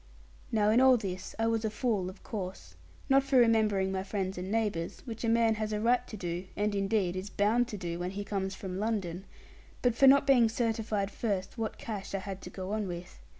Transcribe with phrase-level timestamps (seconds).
[0.51, 2.75] Now in all this I was a fool of course
[3.07, 6.45] not for remembering my friends and neighbours, which a man has a right to do,
[6.55, 9.25] and indeed is bound to do, when he comes from London
[9.83, 13.19] but for not being certified first what cash I had to go on with.